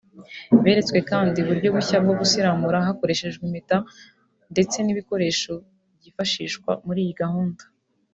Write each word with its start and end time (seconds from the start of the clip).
Beretswe 0.63 0.99
kandi 1.09 1.37
uburyo 1.43 1.67
bushya 1.75 1.97
bwo 2.03 2.13
gusiramura 2.21 2.85
hakoreshejwe 2.87 3.41
impeta 3.47 3.77
ndetse 4.53 4.77
n’ibikoresho 4.81 5.51
byifashishwa 5.97 6.71
muri 6.85 6.99
iyi 7.05 7.15
gahunda 7.23 7.63